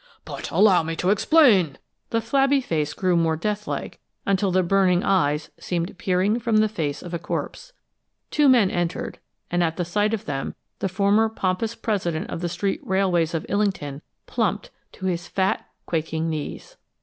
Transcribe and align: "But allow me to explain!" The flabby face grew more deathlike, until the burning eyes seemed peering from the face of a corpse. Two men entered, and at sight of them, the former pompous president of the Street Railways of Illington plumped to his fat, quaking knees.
"But 0.25 0.49
allow 0.49 0.81
me 0.81 0.95
to 0.95 1.11
explain!" 1.11 1.77
The 2.09 2.21
flabby 2.21 2.59
face 2.59 2.95
grew 2.95 3.15
more 3.15 3.35
deathlike, 3.37 3.99
until 4.25 4.49
the 4.49 4.63
burning 4.63 5.03
eyes 5.03 5.51
seemed 5.59 5.95
peering 5.99 6.39
from 6.39 6.57
the 6.57 6.67
face 6.67 7.03
of 7.03 7.13
a 7.13 7.19
corpse. 7.19 7.71
Two 8.31 8.49
men 8.49 8.71
entered, 8.71 9.19
and 9.51 9.61
at 9.61 9.77
sight 9.85 10.15
of 10.15 10.25
them, 10.25 10.55
the 10.79 10.89
former 10.89 11.29
pompous 11.29 11.75
president 11.75 12.31
of 12.31 12.41
the 12.41 12.49
Street 12.49 12.79
Railways 12.83 13.35
of 13.35 13.45
Illington 13.47 14.01
plumped 14.25 14.71
to 14.93 15.05
his 15.05 15.27
fat, 15.27 15.67
quaking 15.85 16.31
knees. 16.31 16.77